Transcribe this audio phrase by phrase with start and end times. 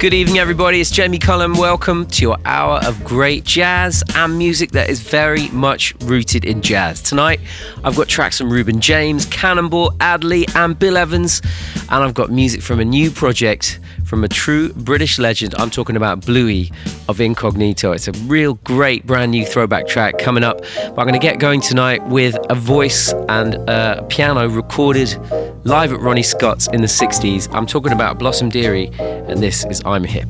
[0.00, 0.80] Good evening, everybody.
[0.80, 1.58] It's Jamie Cullum.
[1.58, 6.62] Welcome to your hour of great jazz and music that is very much rooted in
[6.62, 7.02] jazz.
[7.02, 7.38] Tonight,
[7.84, 11.42] I've got tracks from Reuben James, Cannonball, Adderley, and Bill Evans,
[11.90, 13.78] and I've got music from a new project
[14.10, 15.54] from a true British legend.
[15.54, 16.72] I'm talking about Bluey
[17.08, 17.92] of Incognito.
[17.92, 20.62] It's a real great brand new throwback track coming up.
[20.74, 25.16] But I'm going to get going tonight with a voice and a piano recorded
[25.64, 27.48] live at Ronnie Scott's in the 60s.
[27.54, 30.28] I'm talking about Blossom Dearie, and this is I'm Hip.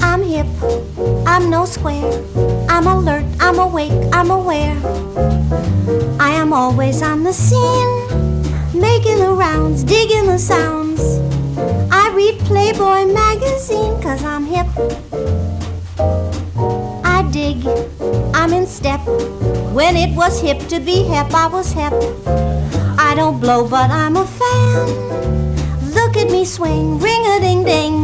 [0.00, 0.46] I'm hip,
[1.24, 2.02] I'm no square.
[2.68, 4.76] I'm alert, I'm awake, I'm aware.
[6.18, 11.20] I am always on the scene, making the rounds, digging the sounds.
[12.20, 14.66] Read Playboy magazine cause I'm hip.
[17.16, 17.58] I dig,
[18.34, 19.00] I'm in step.
[19.78, 21.94] When it was hip to be hip, I was hip.
[23.08, 24.86] I don't blow, but I'm a fan.
[25.96, 27.96] Look at me swing, ring a ding ding.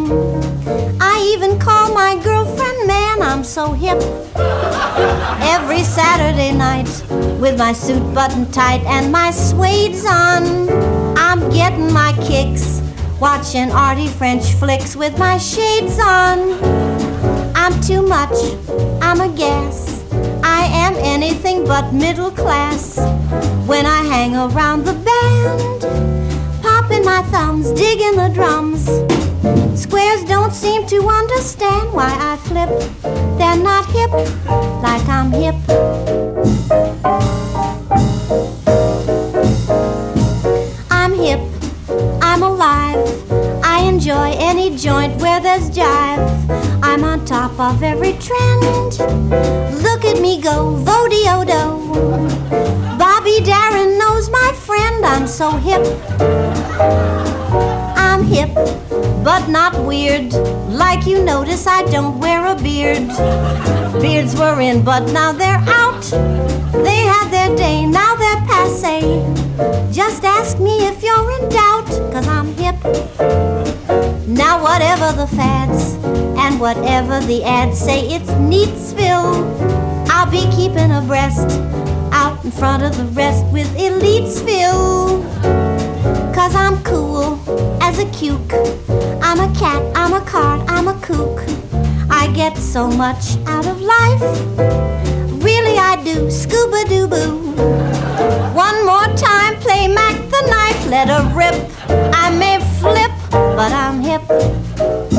[1.13, 4.01] I even call my girlfriend man, I'm so hip.
[5.57, 6.91] Every Saturday night,
[7.43, 10.43] with my suit buttoned tight and my suede's on,
[11.19, 12.86] I'm getting my kicks
[13.21, 16.53] Watching arty French flicks with my shades on.
[17.57, 18.37] I'm too much,
[19.01, 20.05] I'm a gas.
[20.43, 22.99] I am anything but middle class.
[23.67, 25.83] When I hang around the band,
[26.63, 28.85] popping my thumbs, digging the drums.
[29.81, 32.69] Squares don't seem to understand why I flip.
[33.39, 34.13] They're not hip
[34.83, 35.57] like I'm hip.
[44.07, 46.81] Enjoy any joint where there's jive.
[46.81, 49.01] I'm on top of every trend.
[49.83, 51.83] Look at me go, vodiodo.
[52.97, 55.05] Bobby Darin knows my friend.
[55.05, 55.85] I'm so hip.
[57.97, 58.55] I'm hip,
[59.27, 60.33] but not weird.
[60.71, 63.09] Like you notice, I don't wear a beard.
[64.01, 66.05] Beards were in, but now they're out.
[66.87, 69.01] They had their day, now they're passe.
[69.93, 72.77] Just ask me if you're in doubt, cause I'm hip.
[74.29, 75.95] Now, whatever the fads
[76.45, 79.43] and whatever the ads say, it's Neatsville.
[80.09, 81.51] I'll be keeping abreast
[82.13, 85.56] out in front of the rest with Elitesville.
[86.47, 87.41] Cause I'm cool
[87.83, 88.55] as a cuke.
[89.21, 91.41] I'm a cat, I'm a card, I'm a kook.
[92.09, 94.23] I get so much out of life.
[95.43, 96.31] Really, I do.
[96.31, 97.37] Scuba doo boo.
[98.55, 101.57] One more time, play Mac the knife, let her rip.
[102.15, 105.16] I may flip but I'm hip.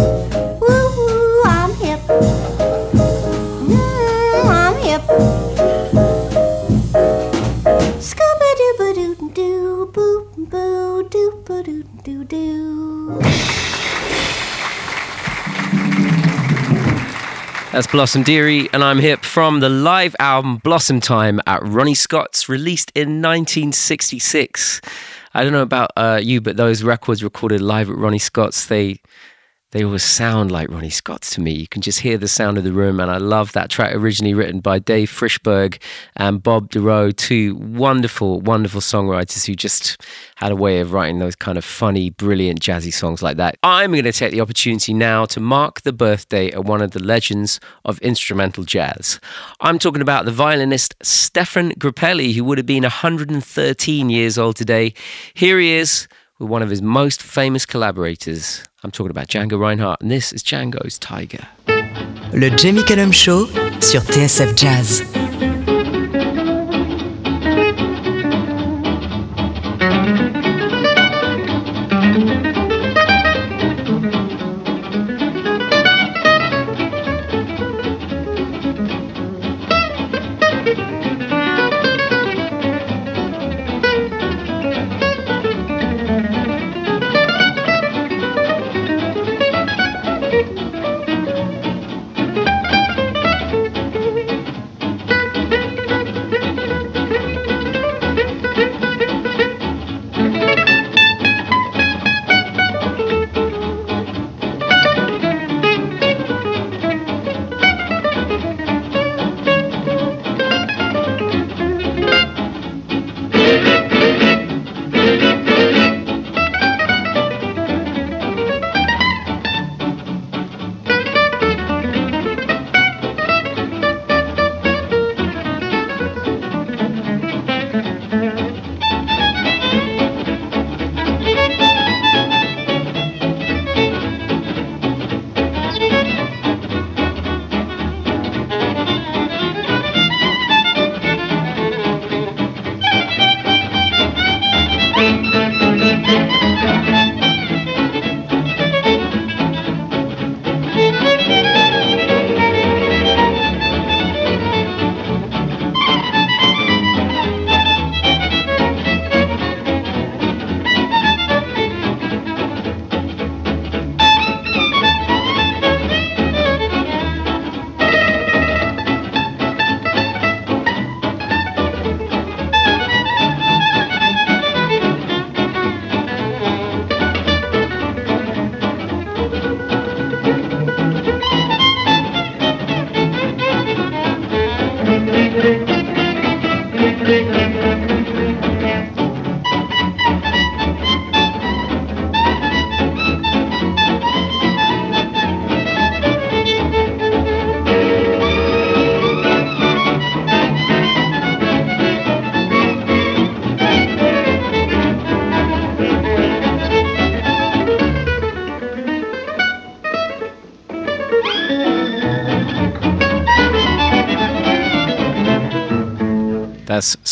[17.74, 22.48] That's Blossom Dearie, and I'm here from the live album Blossom Time at Ronnie Scott's,
[22.48, 24.80] released in 1966.
[25.34, 29.02] I don't know about uh, you, but those records recorded live at Ronnie Scott's, they
[29.72, 31.52] they always sound like Ronnie Scott's to me.
[31.52, 34.34] You can just hear the sound of the room, and I love that track originally
[34.34, 35.82] written by Dave Frishberg
[36.16, 40.02] and Bob Dorough, two wonderful, wonderful songwriters who just
[40.36, 43.58] had a way of writing those kind of funny, brilliant, jazzy songs like that.
[43.62, 47.04] I'm going to take the opportunity now to mark the birthday of one of the
[47.04, 49.20] legends of instrumental jazz.
[49.60, 54.94] I'm talking about the violinist Stéphane Grappelli, who would have been 113 years old today.
[55.34, 56.08] Here he is
[56.40, 58.64] with one of his most famous collaborators.
[58.84, 61.48] I'm talking about Django Reinhardt, and this is Django's Tiger.
[62.34, 63.46] Le Jamie Cullum Show
[63.80, 65.27] sur TSF Jazz.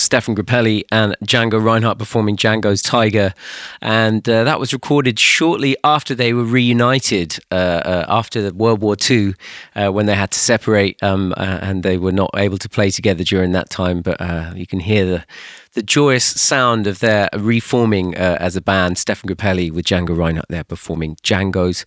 [0.06, 3.34] Stéphane Grappelli and Django Reinhardt performing Django's Tiger.
[3.82, 8.96] And uh, that was recorded shortly after they were reunited uh, uh, after World War
[9.10, 9.34] II
[9.76, 12.92] uh, when they had to separate um, uh, and they were not able to play
[12.92, 14.02] together during that time.
[14.02, 15.26] But uh, you can hear the,
[15.74, 18.98] the joyous sound of their reforming as a band.
[18.98, 21.84] Stéphane Grappelli with Django Reinhardt there performing Django's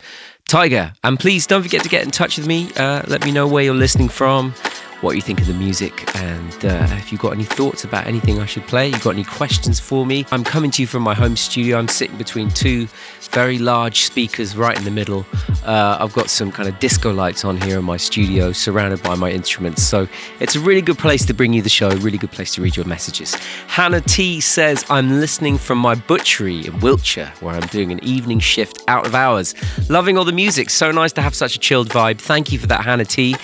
[0.49, 0.95] Tiger.
[1.05, 2.71] And please don't forget to get in touch with me.
[2.77, 4.55] let me know where you're listening from
[5.01, 8.41] what you think of the music and uh, if you've got any thoughts about anything
[8.41, 10.27] I should play, you've got any questions for me.
[10.33, 11.79] I'm coming to you from my home studio.
[11.79, 12.89] I'm sitting between two
[13.31, 15.25] very large speakers right in the middle.
[15.65, 19.15] Uh, I've got some kind of disco lights on here in my studio, surrounded by
[19.15, 19.83] my instruments.
[19.83, 20.09] So
[20.41, 22.63] it's a really good place to bring you the show, a really good place to
[22.63, 23.35] read your messages.
[23.69, 28.41] Hannah T says, I'm listening from my butchery in Wiltshire, where I'm doing an evening
[28.41, 29.55] shift out of hours.
[29.89, 30.71] Loving all the music.
[30.71, 32.19] So nice to have such a chilled vibe.
[32.19, 33.37] Thank you for that, Hannah T.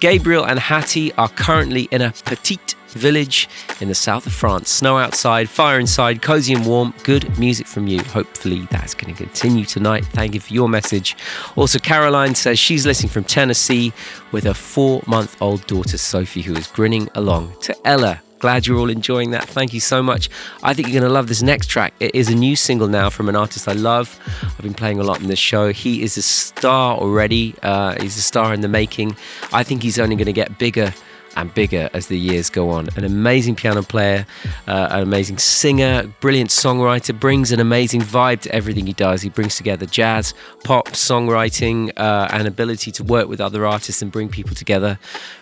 [0.00, 3.48] Gabriel and Hattie are currently in a petite village
[3.80, 4.70] in the south of France.
[4.70, 6.94] Snow outside, fire inside, cozy and warm.
[7.02, 8.02] Good music from you.
[8.04, 10.04] Hopefully, that's going to continue tonight.
[10.06, 11.16] Thank you for your message.
[11.56, 13.92] Also, Caroline says she's listening from Tennessee
[14.32, 18.78] with her four month old daughter, Sophie, who is grinning along to Ella Glad you're
[18.78, 19.44] all enjoying that.
[19.48, 20.28] Thank you so much.
[20.62, 21.94] I think you're going to love this next track.
[22.00, 24.18] It is a new single now from an artist I love.
[24.42, 25.72] I've been playing a lot in this show.
[25.72, 29.16] He is a star already, uh, he's a star in the making.
[29.52, 30.92] I think he's only going to get bigger
[31.36, 32.88] and bigger as the years go on.
[32.96, 34.26] An amazing piano player,
[34.66, 39.22] uh, an amazing singer, brilliant songwriter, brings an amazing vibe to everything he does.
[39.22, 40.34] He brings together jazz,
[40.64, 44.98] pop, songwriting, uh, and ability to work with other artists and bring people together.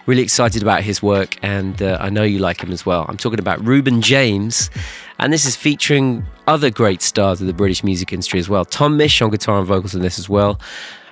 [0.07, 3.07] Really excited about his work, and uh, I know you like him as well.
[3.09, 4.71] I'm talking about Reuben James.
[5.19, 8.65] And this is featuring other great stars of the British music industry as well.
[8.65, 10.61] Tom Misch on guitar and vocals in this as well.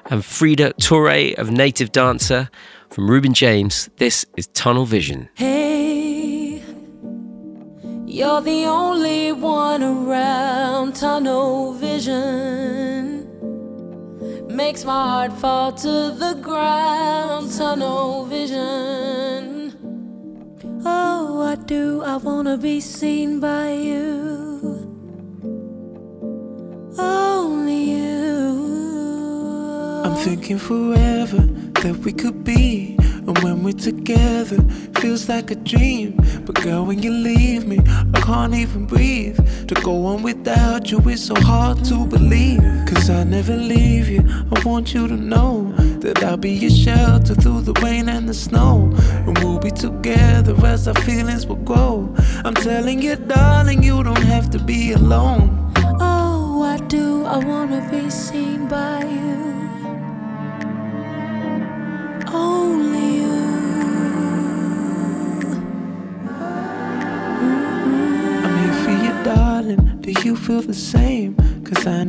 [0.07, 2.51] And Frida Touray of Native Dancer.
[2.91, 5.29] From Reuben James, this is Tunnel Vision.
[5.35, 6.61] Hey,
[8.05, 10.97] you're the only one around.
[10.97, 13.29] Tunnel Vision
[14.49, 17.53] makes my heart fall to the ground.
[17.57, 19.73] Tunnel Vision.
[20.85, 22.03] Oh, I do.
[22.03, 24.89] I wanna be seen by you.
[26.99, 28.51] Only you.
[30.05, 32.97] I'm thinking forever that we could be.
[32.99, 34.63] And when we're together,
[34.99, 36.17] feels like a dream.
[36.45, 37.79] But girl, when you leave me,
[38.15, 39.39] I can't even breathe.
[39.69, 42.61] To go on without you is so hard to believe.
[42.87, 44.23] Cause I never leave you.
[44.55, 48.35] I want you to know that I'll be your shelter through the rain and the
[48.35, 48.93] snow.
[49.27, 52.15] And we'll be together as our feelings will grow.
[52.45, 55.73] I'm telling you, darling, you don't have to be alone.
[56.01, 57.25] Oh, I do.
[57.25, 59.70] I wanna be seen by you.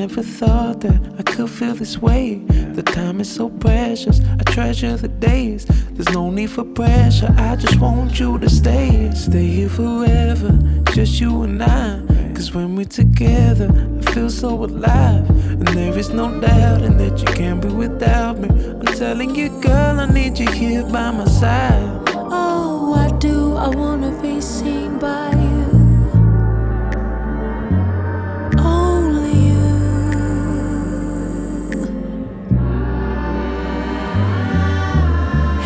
[0.08, 2.40] Never thought that I could feel this way.
[2.74, 5.66] The time is so precious, I treasure the days.
[5.92, 9.12] There's no need for pressure, I just want you to stay.
[9.14, 10.52] Stay here forever,
[10.94, 12.11] just you and I.
[12.42, 13.70] Cause when we're together,
[14.00, 15.30] I feel so alive.
[15.30, 18.50] And there is no doubting that you can't be without me.
[18.50, 22.02] I'm telling you, girl, I need you here by my side.
[22.16, 25.68] Oh, I do, I wanna be seen by you.
[28.58, 29.62] Only you.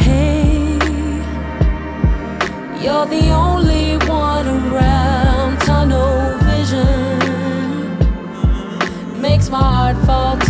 [0.03, 0.77] Hey,
[2.84, 3.64] you're the only
[9.50, 10.45] my heart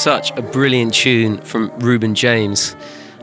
[0.00, 2.74] such a brilliant tune from Reuben James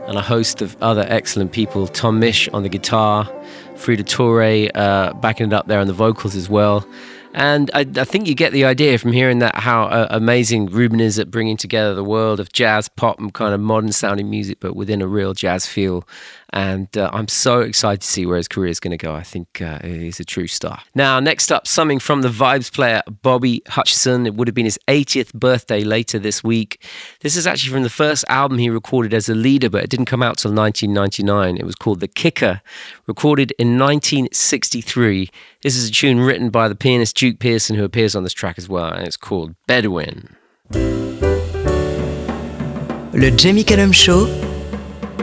[0.06, 1.88] and a host of other excellent people.
[1.88, 3.24] Tom Misch on the guitar,
[3.74, 6.86] Frida Touray uh, backing it up there on the vocals as well.
[7.34, 11.00] And I, I, think you get the idea from hearing that how uh, amazing Reuben
[11.00, 14.58] is at bringing together the world of jazz, pop, and kind of modern sounding music,
[14.60, 16.06] but within a real jazz feel.
[16.50, 19.14] And uh, I'm so excited to see where his career is going to go.
[19.14, 20.80] I think uh, he's a true star.
[20.94, 24.26] Now, next up, something from the Vibes player, Bobby Hutcherson.
[24.26, 26.82] It would have been his 80th birthday later this week.
[27.20, 30.06] This is actually from the first album he recorded as a leader, but it didn't
[30.06, 31.58] come out till 1999.
[31.58, 32.62] It was called The Kicker,
[33.06, 35.28] recorded in 1963.
[35.62, 38.56] This is a tune written by the pianist Duke Pearson, who appears on this track
[38.56, 40.34] as well, and it's called Bedouin.
[43.12, 44.47] Le Jamie Cullum Show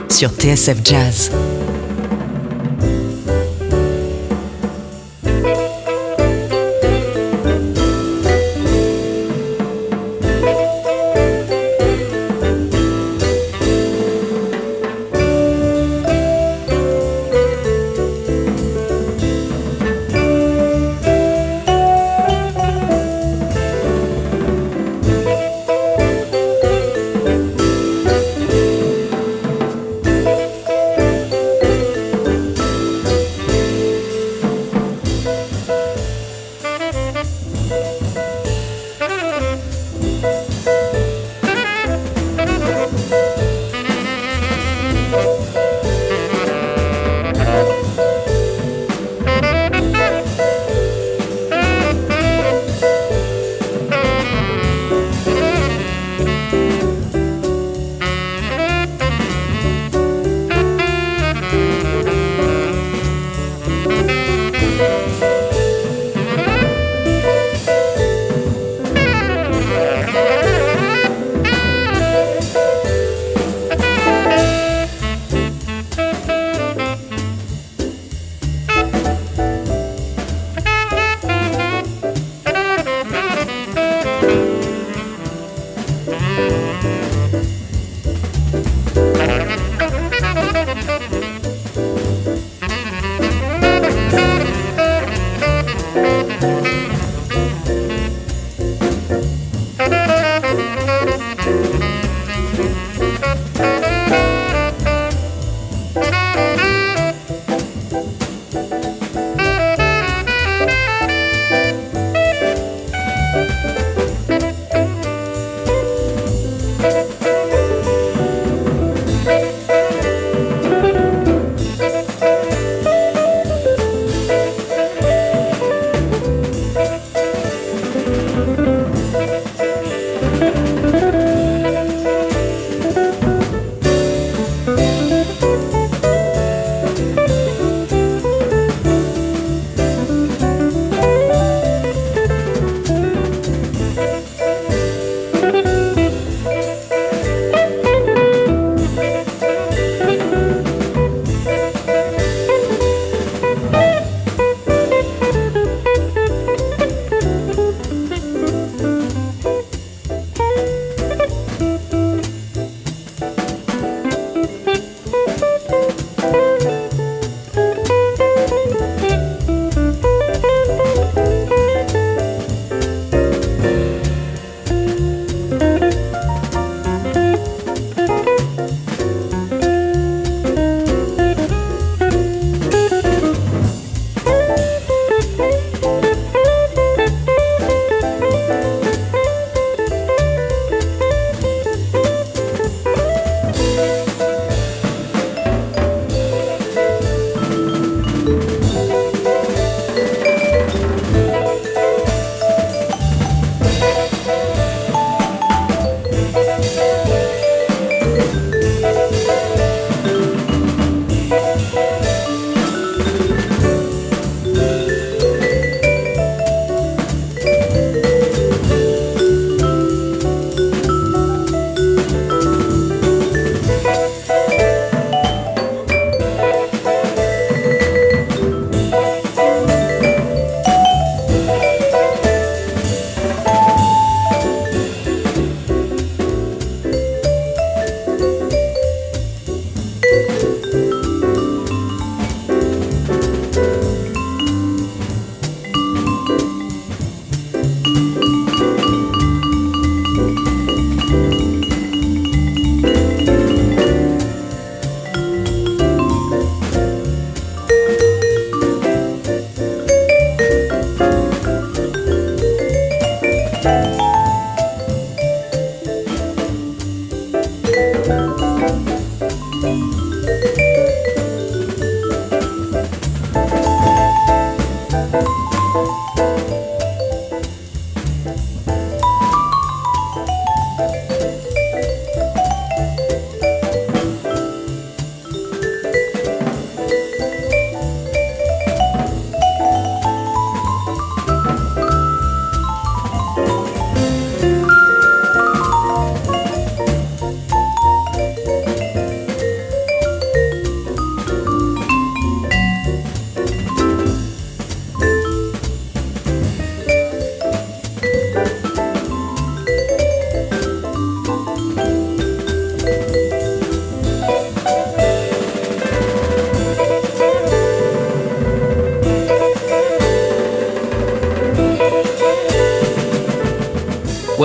[0.09, 1.31] sur TSF Jazz.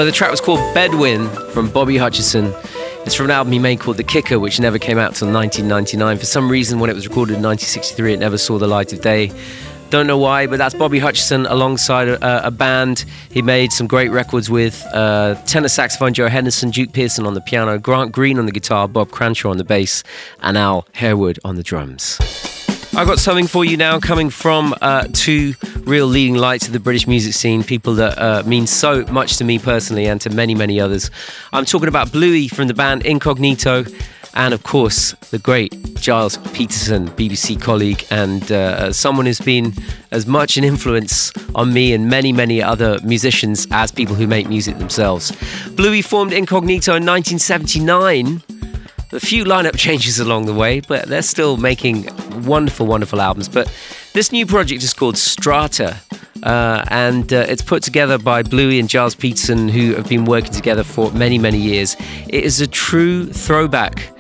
[0.01, 2.55] Well, the track was called Bedouin from Bobby Hutcherson.
[3.05, 6.17] It's from an album he made called The Kicker, which never came out till 1999.
[6.17, 9.03] For some reason, when it was recorded in 1963, it never saw the light of
[9.03, 9.31] day.
[9.91, 14.11] Don't know why, but that's Bobby Hutcherson alongside a, a band he made some great
[14.11, 14.83] records with.
[14.95, 18.89] Uh, tenor saxophone Joe Henderson, Duke Pearson on the piano, Grant Green on the guitar,
[18.89, 20.03] Bob Cranshaw on the bass,
[20.41, 22.50] and Al Harewood on the drums.
[22.93, 26.81] I've got something for you now coming from uh, two real leading lights of the
[26.81, 30.57] British music scene, people that uh, mean so much to me personally and to many,
[30.57, 31.09] many others.
[31.53, 33.85] I'm talking about Bluey from the band Incognito,
[34.35, 39.73] and of course, the great Gilles Peterson, BBC colleague, and uh, someone who's been
[40.11, 44.49] as much an influence on me and many, many other musicians as people who make
[44.49, 45.31] music themselves.
[45.77, 48.43] Bluey formed Incognito in 1979
[49.13, 52.09] a few lineup changes along the way, but they're still making
[52.45, 53.49] wonderful, wonderful albums.
[53.49, 53.73] But
[54.13, 55.97] this new project is called Strata.
[56.43, 60.53] Uh, and uh, it's put together by Bluey and Gilles Peterson, who have been working
[60.53, 61.97] together for many, many years.
[62.29, 64.11] It is a true throwback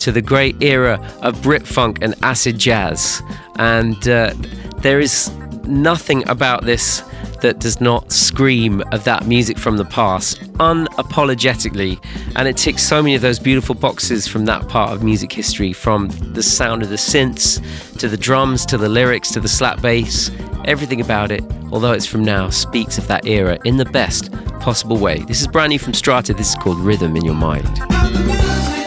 [0.00, 3.22] to the great era of Brit funk and acid jazz.
[3.56, 4.34] And uh,
[4.78, 5.30] there is
[5.70, 7.02] nothing about this
[7.40, 11.98] that does not scream of that music from the past unapologetically.
[12.36, 15.72] And it ticks so many of those beautiful boxes from that part of music history
[15.72, 17.60] from the sound of the synths
[17.98, 20.30] to the drums to the lyrics to the slap bass.
[20.66, 24.30] Everything about it, although it's from now, speaks of that era in the best
[24.60, 25.20] possible way.
[25.20, 26.34] This is brand new from Strata.
[26.34, 28.79] This is called Rhythm in Your Mind.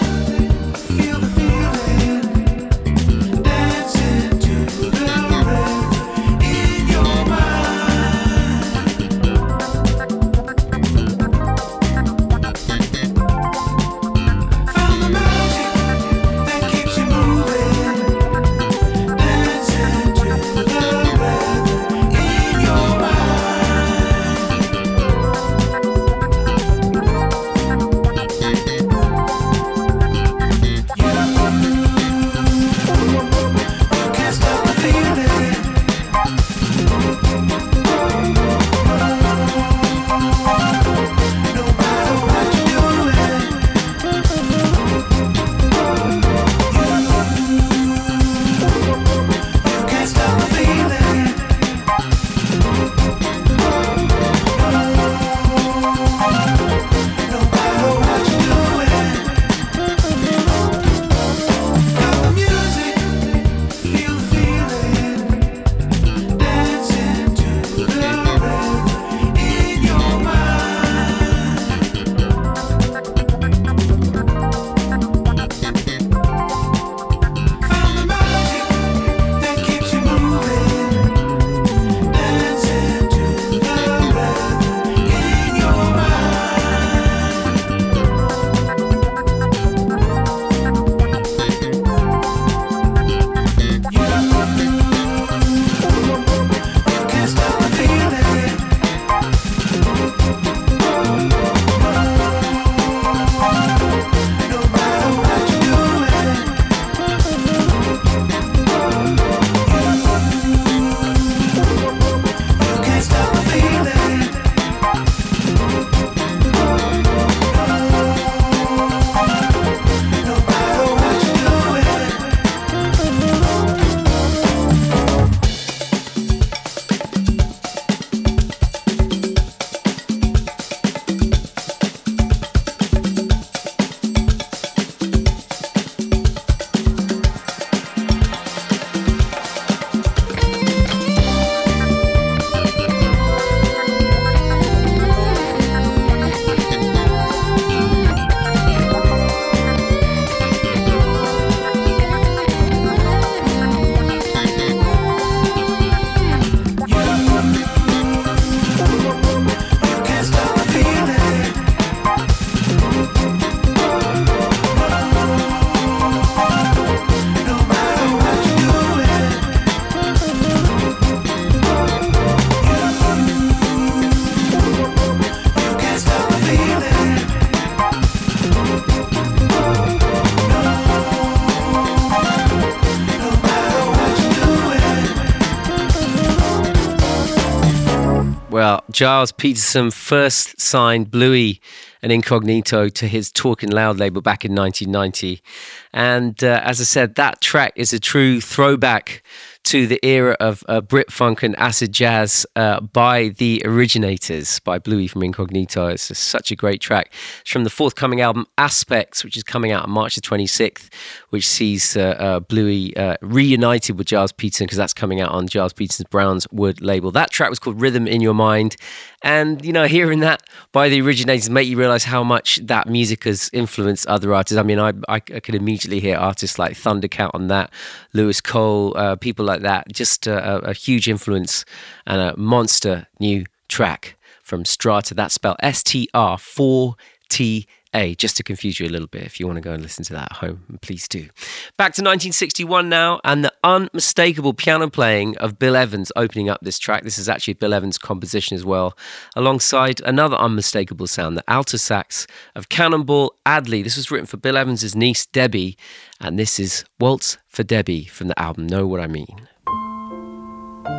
[189.03, 191.59] Gilles Peterson first signed Bluey
[192.01, 195.43] and Incognito to his Talking Loud label back in 1990.
[195.91, 199.21] And uh, as I said, that track is a true throwback
[199.63, 204.77] to the era of uh, Brit funk and acid jazz uh, by the Originators by
[204.77, 205.87] Bluey from Incognito.
[205.87, 207.13] It's just such a great track.
[207.41, 210.89] It's from the forthcoming album Aspects, which is coming out on March the 26th,
[211.29, 215.47] which sees uh, uh, Bluey uh, reunited with Gilles Peterson because that's coming out on
[215.47, 217.11] Gilles Peterson's Brownswood label.
[217.11, 218.75] That track was called Rhythm in Your Mind.
[219.23, 223.23] And, you know, hearing that by the Originators make you realize how much that music
[223.23, 224.57] has influenced other artists.
[224.57, 227.71] I mean, I, I, I could immediately hear artists like Thundercat on that,
[228.11, 229.91] Louis Cole, uh, people like that.
[229.91, 231.65] Just a, a huge influence
[232.05, 235.13] and a monster new track from Strata.
[235.13, 236.95] That's spelled S T R 4
[237.29, 239.23] T A, just to confuse you a little bit.
[239.23, 241.29] If you want to go and listen to that at home, please do.
[241.77, 246.79] Back to 1961 now, and the unmistakable piano playing of Bill Evans opening up this
[246.79, 247.03] track.
[247.03, 248.97] This is actually Bill Evans' composition as well,
[249.35, 253.81] alongside another unmistakable sound, the alto sax of Cannonball Adderley.
[253.81, 255.77] This was written for Bill Evans' niece, Debbie,
[256.19, 259.47] and this is Waltz for Debbie from the album Know What I Mean.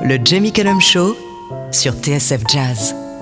[0.06, 1.14] Le Jamie Cullum Show
[1.70, 3.13] sur TSF Jazz.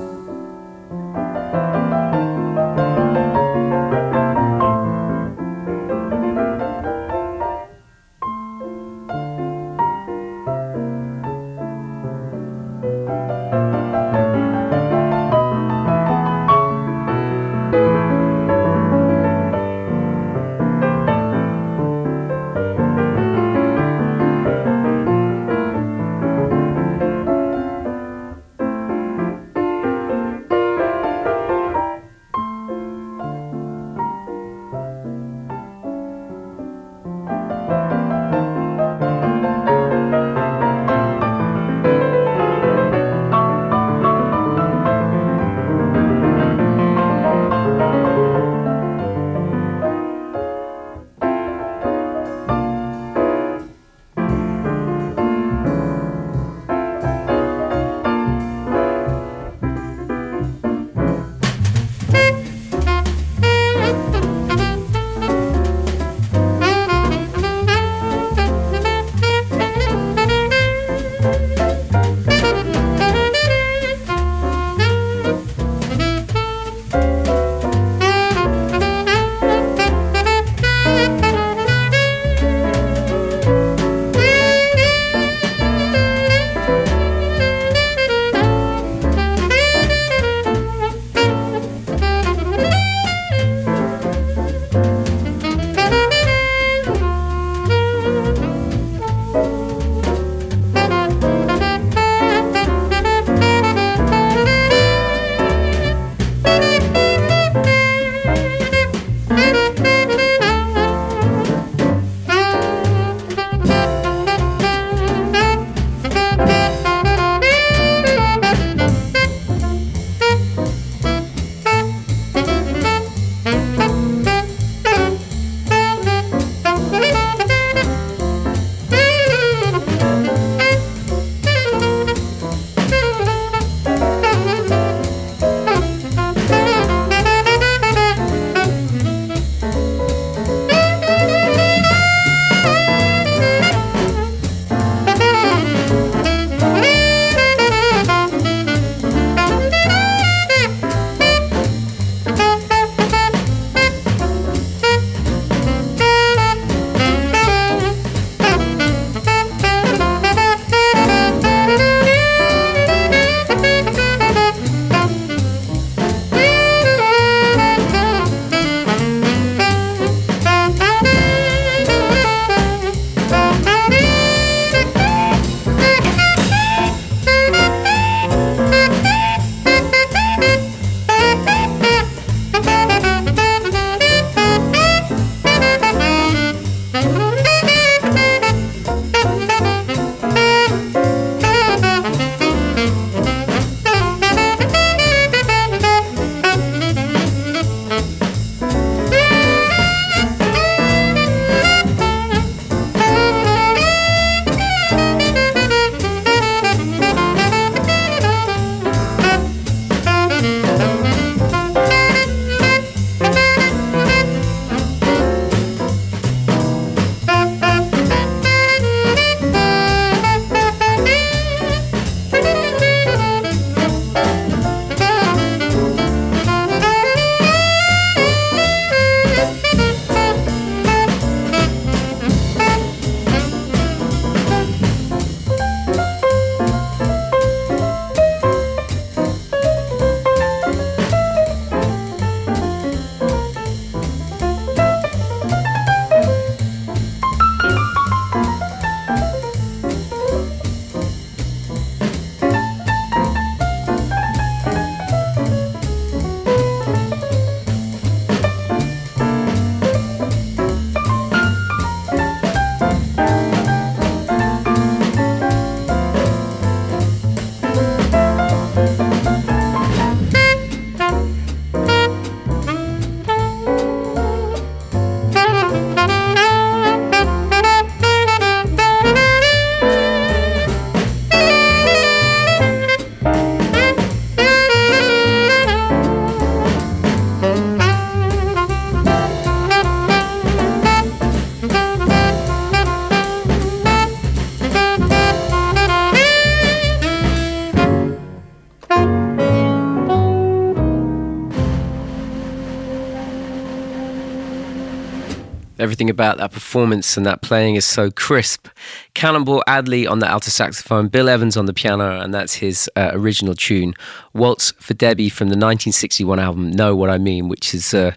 [305.92, 308.66] Everything about that performance and that playing is so crisp.
[309.12, 313.10] Cannonball Adderley on the alto saxophone, Bill Evans on the piano, and that's his uh,
[313.12, 313.92] original tune,
[314.32, 318.12] Waltz for Debbie from the 1961 album Know What I Mean, which is uh,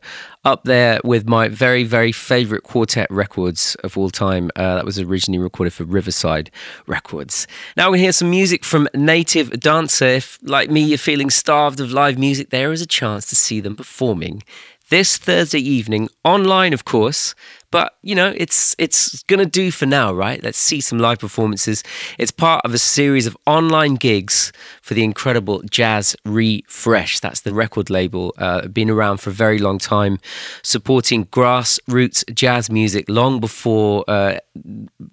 [0.46, 4.52] up there with my very, very favorite quartet records of all time.
[4.56, 6.52] Uh, that was originally recorded for Riverside
[6.88, 7.46] Records.
[7.76, 10.06] Now we hear some music from Native Dancer.
[10.06, 13.60] If, like me, you're feeling starved of live music, there is a chance to see
[13.60, 14.44] them performing
[14.90, 17.34] this Thursday evening, online, of course,
[17.76, 20.42] but you know, it's it's gonna do for now, right?
[20.42, 21.84] Let's see some live performances.
[22.18, 27.20] It's part of a series of online gigs for the incredible Jazz Refresh.
[27.20, 30.20] That's the record label, uh, been around for a very long time,
[30.64, 34.38] supporting grassroots jazz music long before uh,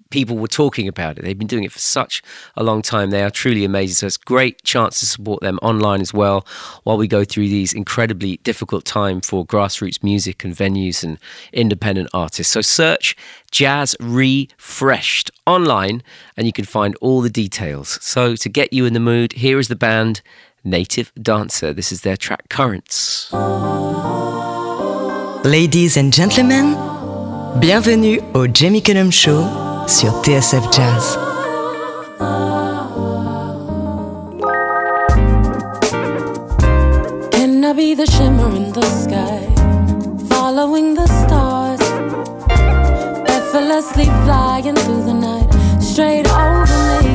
[0.09, 1.23] people were talking about it.
[1.25, 2.23] They've been doing it for such
[2.55, 3.09] a long time.
[3.09, 3.95] They are truly amazing.
[3.95, 6.47] So it's a great chance to support them online as well
[6.83, 11.17] while we go through these incredibly difficult time for grassroots music and venues and
[11.51, 12.52] independent artists.
[12.53, 13.15] So search
[13.49, 16.03] Jazz Refreshed online
[16.37, 17.97] and you can find all the details.
[17.99, 20.21] So to get you in the mood, here is the band
[20.63, 21.73] Native Dancer.
[21.73, 23.33] This is their track Currents.
[25.43, 26.75] Ladies and gentlemen,
[27.59, 29.41] bienvenue au Jamie Cullum Show
[29.87, 31.17] sur TSF Jazz.
[37.31, 39.49] Can I be the shimmer in the sky?
[40.29, 41.22] Following the stars,
[43.53, 45.47] effortlessly flying through the night,
[45.79, 46.65] straight over
[47.03, 47.13] me.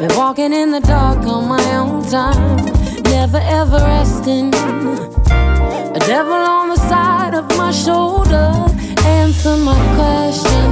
[0.00, 2.56] Been walking in the dark on my own time,
[3.04, 4.52] never ever resting.
[4.52, 8.50] A devil on the side of my shoulder,
[9.06, 10.66] answer my question.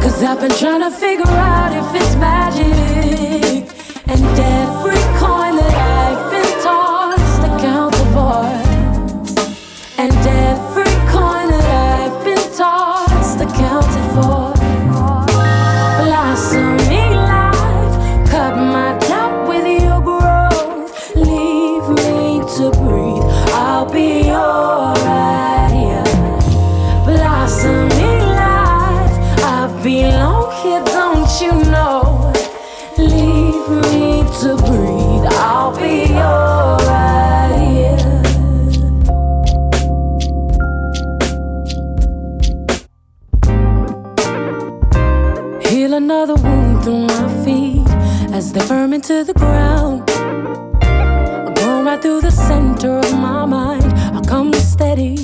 [0.00, 3.68] Cause I've been trying to figure out if it's magic.
[4.08, 4.24] And
[4.62, 9.58] every coin that I've been tossed, the voice.
[9.98, 10.45] And
[46.28, 47.88] Another wound through my feet
[48.34, 50.10] as they firm into the ground.
[50.10, 53.84] I go right through the center of my mind.
[53.94, 55.14] I come steady.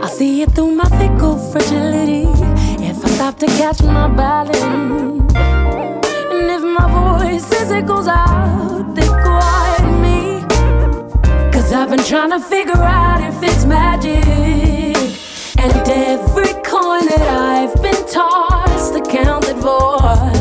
[0.00, 2.24] I see it through my fickle fragility.
[2.82, 4.56] If I stop to catch my balance,
[6.32, 10.40] and if my voice as it goes out, they quiet me.
[11.52, 14.24] Cause I've been trying to figure out if it's magic.
[15.58, 18.47] And every coin that I've been tossed
[19.68, 20.37] accounted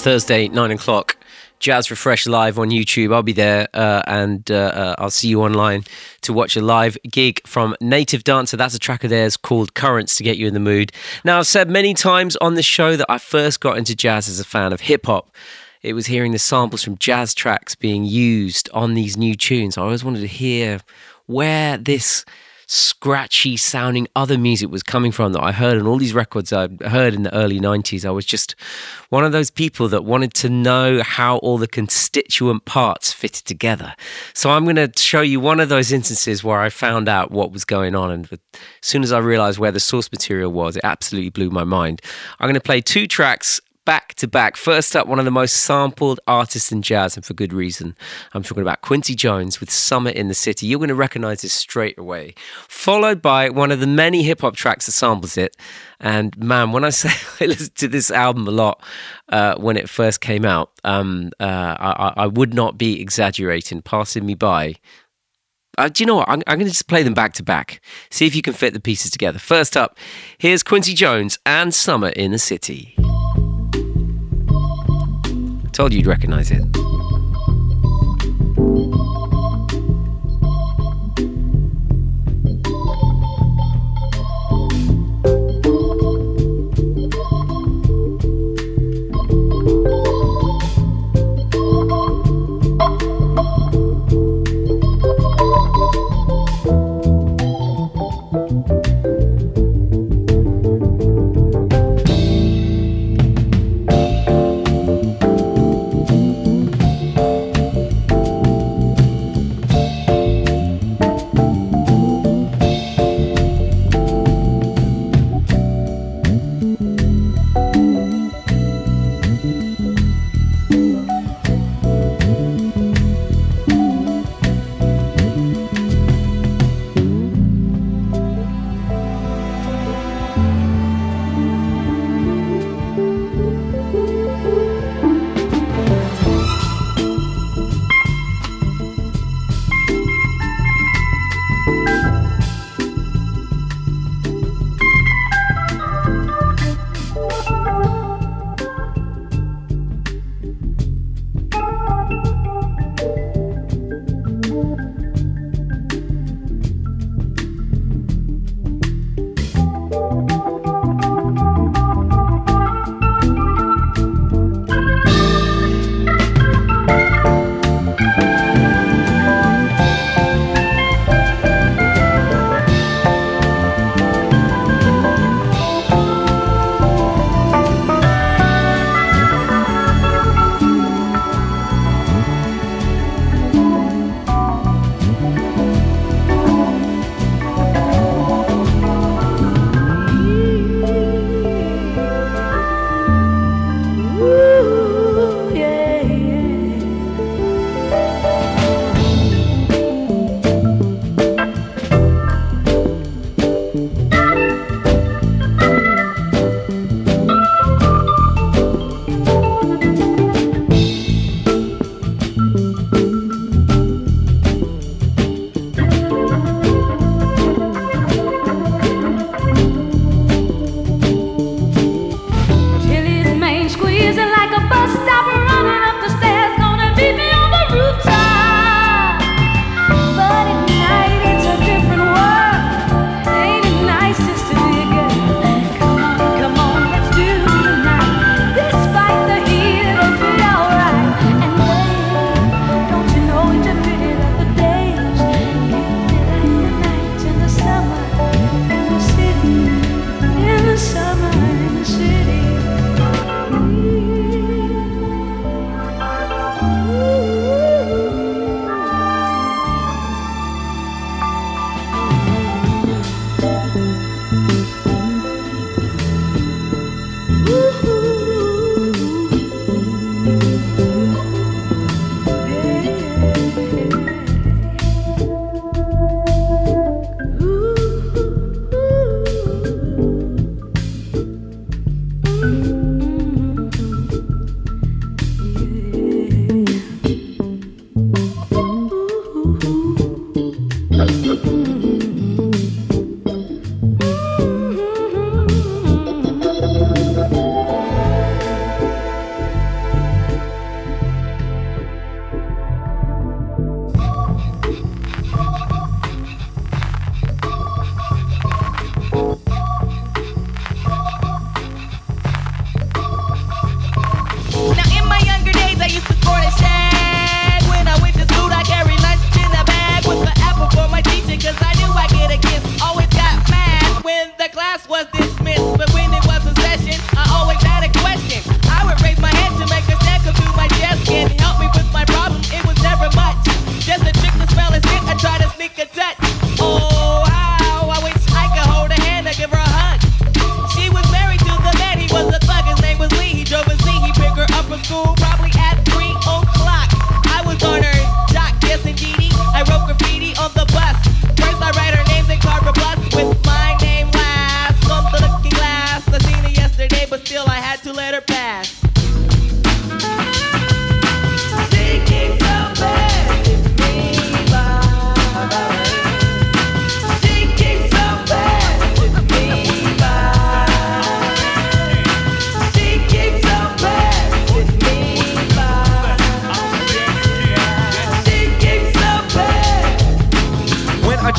[0.00, 1.18] Thursday, nine o'clock,
[1.58, 3.14] Jazz Refresh live on YouTube.
[3.14, 5.84] I'll be there uh, and uh, uh, I'll see you online
[6.22, 8.56] to watch a live gig from Native Dancer.
[8.56, 10.90] That's a track of theirs called Currents to get you in the mood.
[11.22, 14.40] Now, I've said many times on this show that I first got into jazz as
[14.40, 15.30] a fan of hip hop.
[15.82, 19.76] It was hearing the samples from jazz tracks being used on these new tunes.
[19.76, 20.80] I always wanted to hear
[21.26, 22.24] where this
[22.70, 26.68] scratchy sounding other music was coming from that I heard on all these records I
[26.86, 28.04] heard in the early 90s.
[28.04, 28.54] I was just
[29.08, 33.96] one of those people that wanted to know how all the constituent parts fitted together.
[34.34, 37.50] So I'm going to show you one of those instances where I found out what
[37.50, 38.12] was going on.
[38.12, 38.38] And as
[38.82, 42.00] soon as I realized where the source material was, it absolutely blew my mind.
[42.38, 44.56] I'm going to play two tracks back to back.
[44.56, 47.96] First up, one of the most sampled artists in jazz, and for good reason.
[48.32, 50.68] I'm talking about Quincy Jones with Summer in the City.
[50.68, 52.34] You're going to recognize this straight away.
[52.68, 55.56] Followed by one of the many hip hop tracks that samples it.
[55.98, 58.80] And man, when I say I listened to this album a lot
[59.28, 63.82] uh, when it first came out, um, uh, I, I would not be exaggerating.
[63.82, 64.76] Passing me by
[65.78, 66.28] uh, do you know what?
[66.28, 67.80] I'm, I'm going to just play them back to back.
[68.08, 69.40] See if you can fit the pieces together.
[69.40, 69.98] First up,
[70.38, 72.94] here's Quincy Jones and Summer in the City.
[75.80, 77.19] Told you you'd recognize it.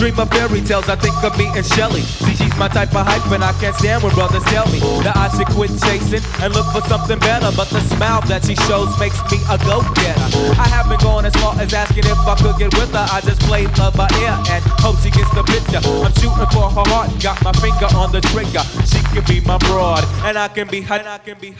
[0.02, 2.02] Dream of fairy tales, I think of me and Shelly.
[2.02, 5.30] See, my type of hype, and I can't stand when brothers tell me that I
[5.36, 7.52] should quit chasing and look for something better.
[7.56, 10.28] But the smile that she shows makes me a go-getter.
[10.58, 13.08] I haven't gone as far as asking if I could get with her.
[13.12, 15.82] I just play love by ear and hope she gets the picture.
[15.84, 18.64] I'm shooting for her heart, got my finger on the trigger.
[18.88, 21.06] She can be my broad, and I can be hot.
[21.06, 21.56] I can be.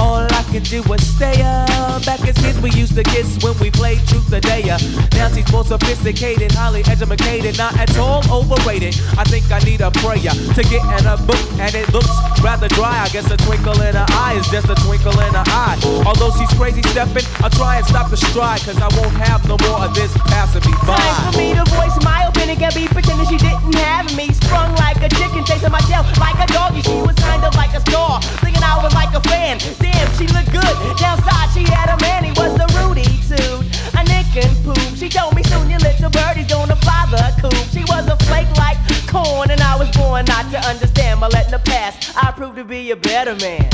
[0.00, 2.04] All I can do is stay up.
[2.04, 4.78] Back as kids, we used to kiss when we played truth or dare.
[5.14, 8.94] Now she's more sophisticated, highly educated, not at all overrated.
[9.18, 12.68] I think I need a prayer to get in a book, and it looks rather
[12.68, 13.00] dry.
[13.00, 15.78] I guess a twinkle in her eye is just a twinkle in her eye.
[16.04, 19.56] Although she's crazy stepping, I'll try and stop the stride, cause I won't have no
[19.64, 20.96] more of this passing me by.
[20.96, 24.32] Time for me to voice my opinion, can be pretending she didn't have me.
[24.32, 26.82] Sprung like a chicken, chasing my tail like a doggy.
[26.82, 29.58] She was kind of like a star, thinking I was like a fan.
[29.80, 30.74] Damn, she looked good.
[31.00, 33.73] Downside, she had a man, he was a Rudy too.
[33.92, 34.96] A Nick and Poop.
[34.96, 37.54] She told me soon your little birdie's gonna fly the coop.
[37.72, 41.20] She was a flake like corn, and I was born not to understand.
[41.20, 43.70] But letting the past, I proved to be a better man.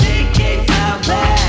[0.00, 1.46] She kicks out bad.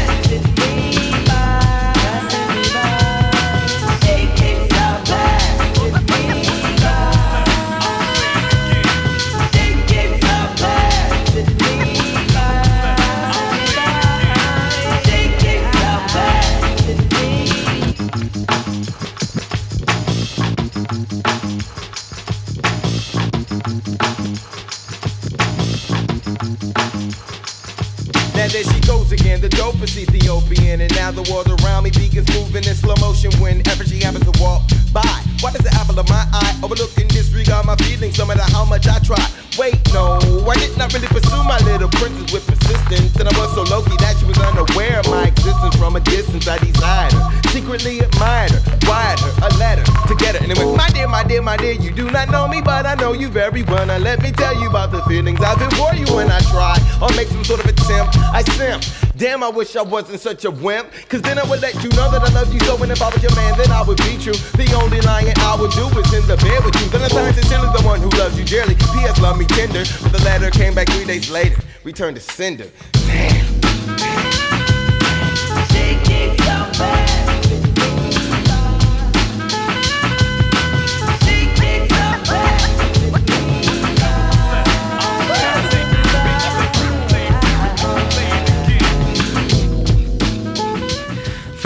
[28.48, 30.80] And there she goes again, the dopest Ethiopian.
[30.80, 34.32] And now the world around me begins moving in slow motion whenever she happens to
[34.40, 34.64] walk
[34.96, 35.04] by.
[35.44, 38.64] Why does the apple of my eye overlook and disregard my feelings no matter how
[38.64, 39.20] much I try?
[39.60, 40.16] Wait, no,
[40.48, 43.20] I did not really pursue my little princess with persistence.
[43.20, 46.00] And I was so low key that she was unaware of my existence from a
[46.00, 46.48] distance.
[46.48, 50.44] I desired her, secretly admired her, wired her a letter to get her.
[50.44, 52.86] And it went, My dear, my dear, my dear, you do not know me, but
[52.86, 53.86] I know you very well.
[53.88, 56.78] Now let me tell you about the feelings I've been for you when I try
[57.02, 58.16] or make some sort of attempt.
[58.32, 58.84] I simp.
[59.18, 60.92] Damn, I wish I wasn't such a wimp.
[61.10, 62.78] Cause then I would let you know that I love you so.
[62.84, 64.38] And if I was your man, then I would be true.
[64.54, 66.88] The only lying I would do is in the bed with you.
[66.90, 68.76] Then I signed to Tilly, the one who loves you dearly.
[68.76, 69.20] P.S.
[69.20, 69.84] Love me tender.
[70.04, 71.60] But the letter came back three days later.
[71.84, 72.70] Returned to sender.
[73.08, 74.47] Damn.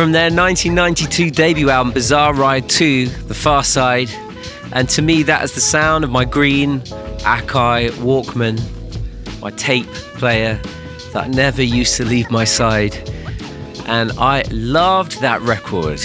[0.02, 4.10] From their 1992 debut album, Bizarre Ride 2, The Pharcyde.
[4.74, 6.80] And to me, that is the sound of my green
[7.20, 8.60] Akai Walkman,
[9.42, 9.86] my tape
[10.16, 10.60] player
[11.14, 12.96] that never used to leave my side.
[13.86, 16.02] And I loved that record.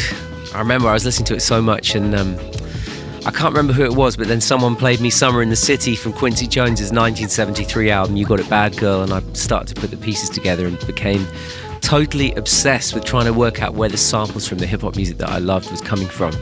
[0.53, 2.37] I remember I was listening to it so much, and um,
[3.25, 5.97] I can't remember who it was, but then someone played me Summer in the City
[5.97, 9.91] from Quincy Jones's 1973 album, You Got It Bad Girl, and I started to put
[9.91, 11.27] the pieces together and became
[11.87, 15.19] totally obsessed with trying to work out where the samples from the hip hop music
[15.19, 16.35] that I loved was coming from.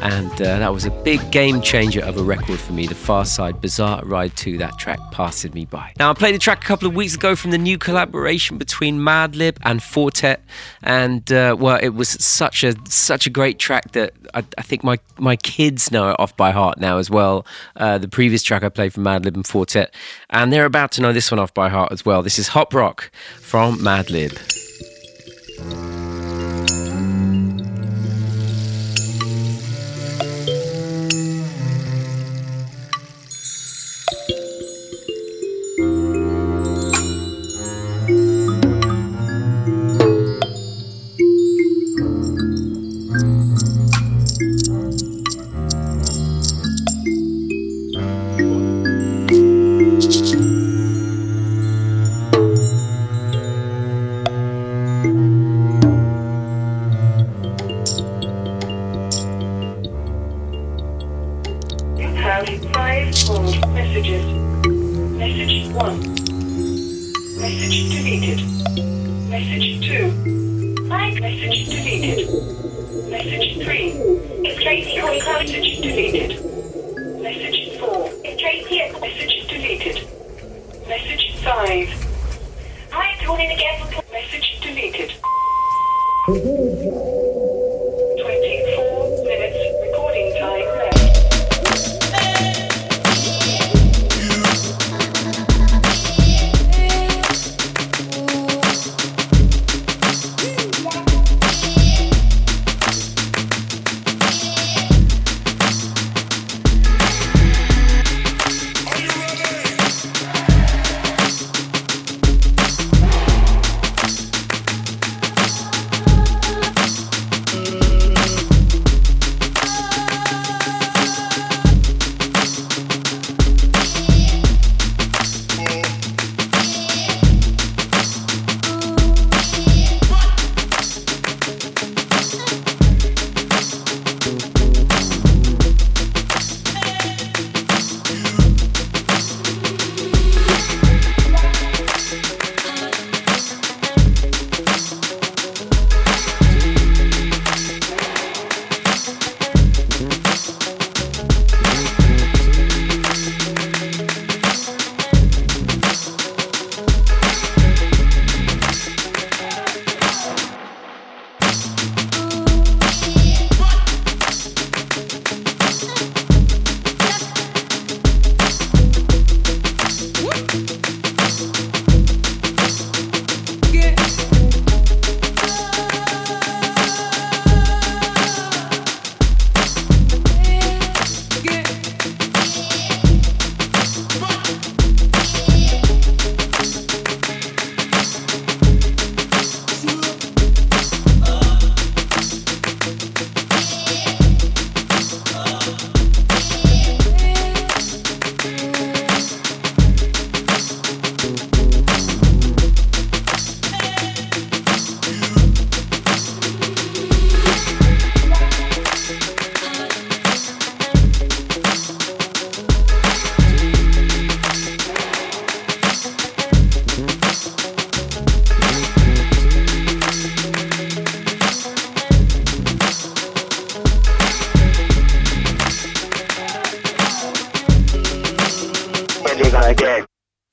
[0.00, 2.86] And uh, that was a big game changer of a record for me.
[2.86, 5.92] The Pharcyde Bizarre Ride 2, that track passed me by.
[5.98, 8.98] Now, I played a track a couple of weeks ago from the new collaboration between
[8.98, 10.42] Madlib and Four Tet.
[10.82, 14.82] And uh, well, it was such a such a great track that I, I, think
[14.82, 17.44] my, my kids know it off by heart now as well.
[17.76, 19.94] Uh, the previous track I played from Madlib and Four Tet.
[20.30, 22.22] And they're about to know this one off by heart as well.
[22.22, 23.10] This is Hop Rock
[23.42, 24.55] from Madlib.
[25.58, 25.95] Bye.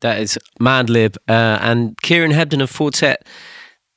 [0.03, 3.25] That is Madlib uh, and Kieran Hebden of Four Tet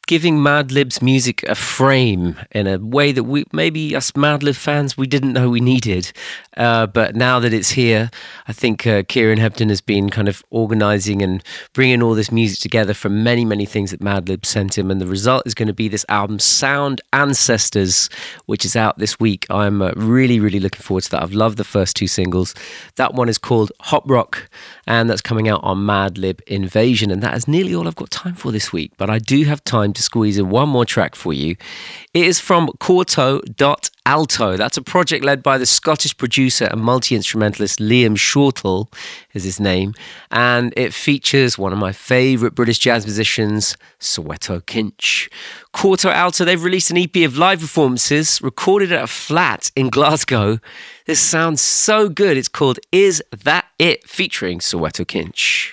[0.07, 5.09] giving Madlib's music a frame in a way that we maybe us Madlib fans we
[5.09, 6.12] didn't know we needed.
[6.57, 8.11] Uh, but now that it's here,
[8.48, 11.42] I think uh, Kieran Hebden has been kind of organising and
[11.72, 14.90] bringing all this music together from many, many things that Madlib sent him.
[14.90, 18.09] And the result is going to be this album, Sound Ancestors,
[18.46, 19.46] which is out this week.
[19.50, 21.22] I'm uh, really, really looking forward to that.
[21.22, 22.54] I've loved the first two singles.
[22.96, 24.48] That one is called Hop Rock,
[24.86, 27.11] and that's coming out on Madlib Invasion.
[27.11, 28.92] And that is nearly all I've got time for this week.
[28.96, 31.57] But I do have time to squeeze in one more track for you.
[32.14, 32.70] It is from
[34.07, 34.57] corto.alto.
[34.57, 38.92] That's a project led by the Scottish producer and multi instrumentalist Liam Shortall,
[39.34, 39.94] is his name.
[40.30, 45.28] And it features one of my favourite British jazz musicians, Soweto Kinch.
[45.74, 50.59] Corto Alto, they've released an EP of live performances recorded at a flat in Glasgow.
[51.07, 52.36] This sounds so good.
[52.36, 54.09] It's called Is That It?
[54.09, 55.72] featuring Soweto Kinch.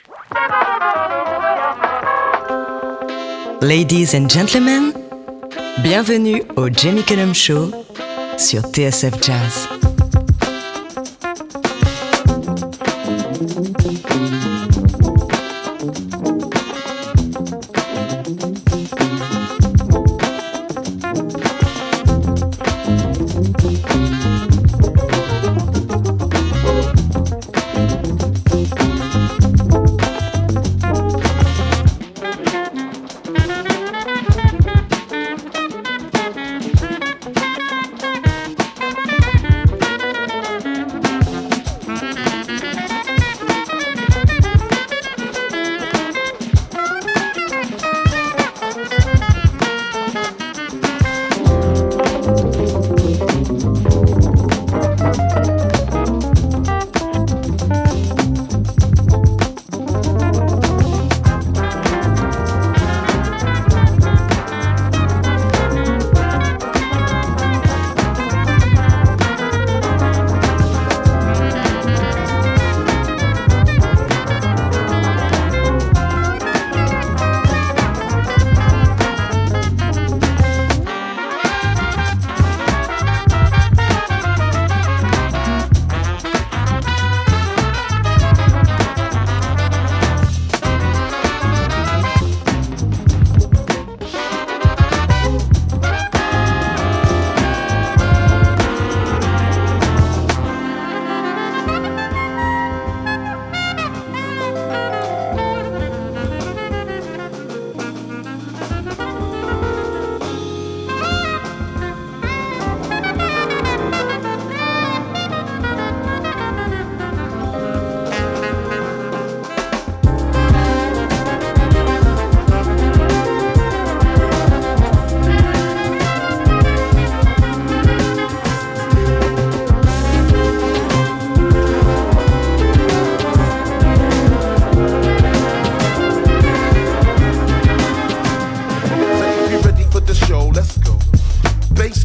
[3.62, 4.92] Ladies and gentlemen,
[5.82, 7.84] bienvenue au Jamie Cullum Show
[8.38, 9.83] sur TSF Jazz.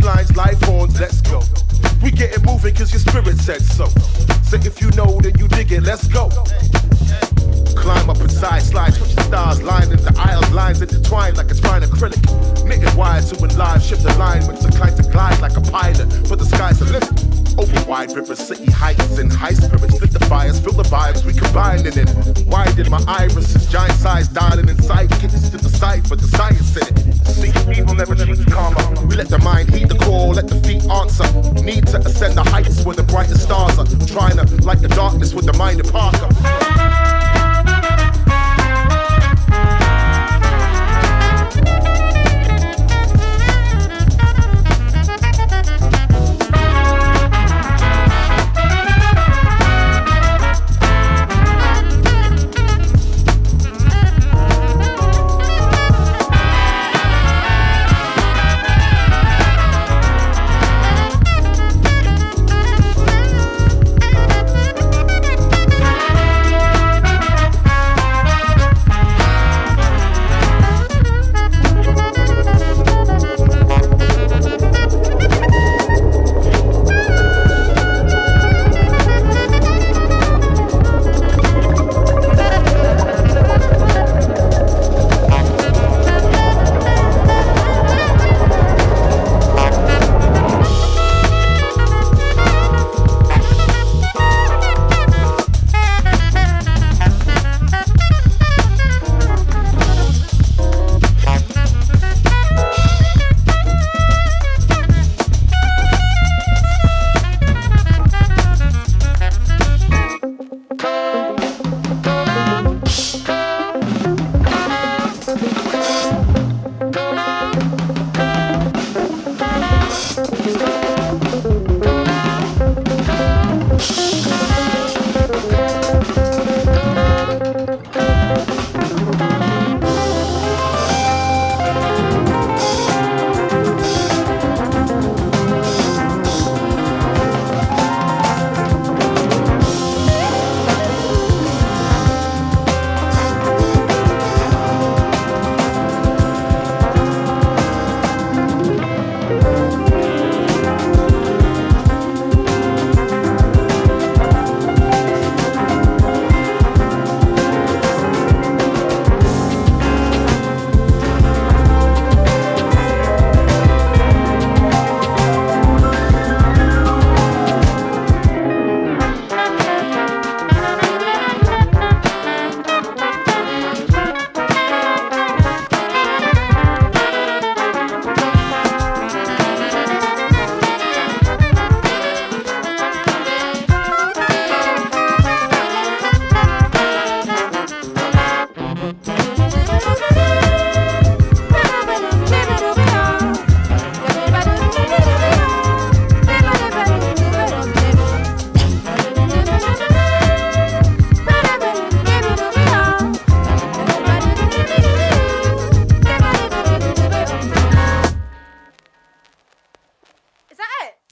[0.09, 1.43] lines, horns, let's go.
[2.03, 3.87] We get it moving cause your spirit said so.
[4.49, 6.31] So if you know that you dig it, let's go.
[7.77, 11.61] Climb up inside, slide, switch the stars, line in the aisles, lines intertwine like it's
[11.61, 12.23] fine acrylic.
[12.65, 16.39] Knitted wire to a live, shift alignment to climb to glide like a pilot, but
[16.39, 17.28] the sky's a lift.
[17.57, 21.33] Over wide rivers, city heights, and high spirits lit the fires, fill the vibes, we
[21.33, 22.47] combined in it.
[22.47, 27.27] Widened my irises, giant size dialing inside, kittens to the cipher, the science in it.
[27.27, 29.07] See, evil never treats karma.
[29.07, 31.27] We let the mind heed the call, let the feet answer.
[31.63, 33.87] Need to ascend the heights where the brightest stars are.
[34.07, 36.88] Trying to light the darkness with the mind of Parker.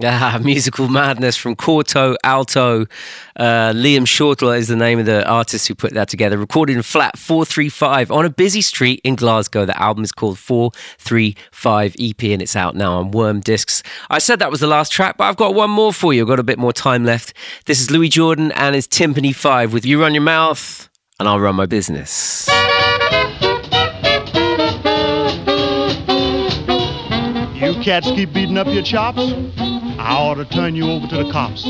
[0.02, 2.82] Ah, musical madness from Corto Alto.
[3.34, 6.36] Uh, Liam Shortall is the name of the artist who put that together.
[6.36, 9.64] Recorded in flat 435 on a busy street in Glasgow.
[9.64, 13.82] The album is called 435 EP and it's out now on Worm Discs.
[14.10, 16.22] I said that was the last track, but I've got one more for you.
[16.22, 17.32] I've got a bit more time left.
[17.64, 21.40] This is Louis Jordan and his Tympany 5 with You Run Your Mouth and I'll
[21.40, 22.48] Run My Business.
[27.66, 29.18] You cats keep beating up your chops.
[29.98, 31.68] I ought to turn you over to the cops.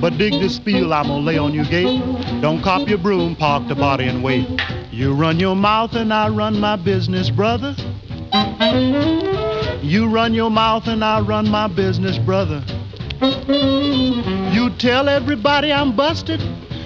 [0.00, 2.00] But dig this spiel I'm gonna lay on your gate.
[2.40, 4.46] Don't cop your broom, park the body and wait.
[4.92, 7.74] You run your mouth and I run my business, brother.
[9.82, 12.62] You run your mouth and I run my business, brother.
[13.20, 16.40] You tell everybody I'm busted.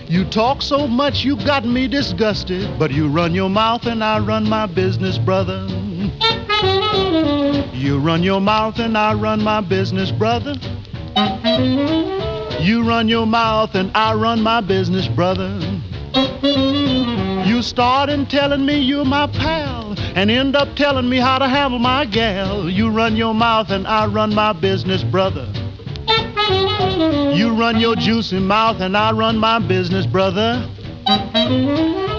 [0.08, 2.78] You talk so much you got me disgusted.
[2.78, 5.66] But you run your mouth and I run my business, brother.
[7.72, 10.54] You run your mouth and I run my business, brother.
[12.60, 15.60] You run your mouth and I run my business, brother.
[17.44, 21.48] You start in telling me you're my pal and end up telling me how to
[21.48, 22.70] handle my gal.
[22.70, 25.52] You run your mouth and I run my business, brother.
[26.96, 30.66] You run your juicy mouth and I run my business, brother.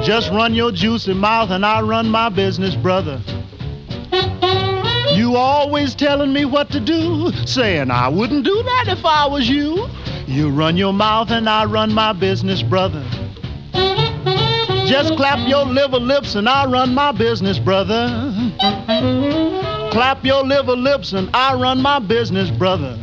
[0.03, 3.19] Just run your juicy mouth and I run my business, brother.
[5.15, 9.49] You always telling me what to do, saying I wouldn't do that if I was
[9.49, 9.87] you.
[10.27, 13.03] You run your mouth and I run my business, brother.
[14.85, 18.07] Just clap your liver lips and I run my business, brother.
[19.91, 22.95] Clap your liver lips and I run my business, brother.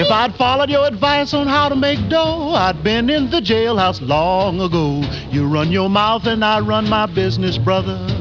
[0.00, 4.00] If I'd followed your advice on how to make dough, I'd been in the jailhouse
[4.00, 5.02] long ago.
[5.32, 8.17] You run your mouth and I run my business, brother.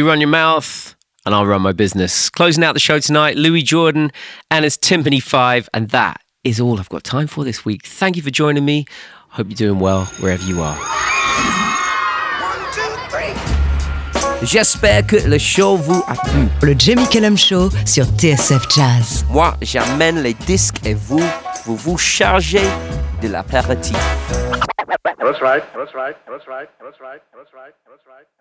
[0.00, 0.96] You run your mouth,
[1.26, 2.30] and I'll run my business.
[2.30, 4.10] Closing out the show tonight, Louis Jordan,
[4.50, 7.84] and it's Tympany 5, and that is all I've got time for this week.
[7.84, 8.86] Thank you for joining me.
[9.28, 10.74] Hope you're doing well wherever you are.
[10.74, 12.80] One, two,
[13.10, 13.34] three.
[14.46, 16.48] J'espère que le show vous a plu.
[16.62, 19.26] Le Jamie Cullum Show sur TSF Jazz.
[19.28, 21.20] Moi, j'amène les disques et vous,
[21.66, 22.64] vous vous chargez
[23.20, 23.98] de l'apéritif.
[25.18, 28.39] That's right, that's right, that's right, that's right, that's right, that's right.